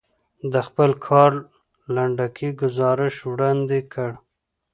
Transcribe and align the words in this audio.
د 0.51 0.53
خپل 0.67 0.91
کار 1.05 1.31
لنډکی 1.95 2.49
ګزارش 2.63 3.15
وړاندې 3.31 3.79
کړ. 3.93 4.11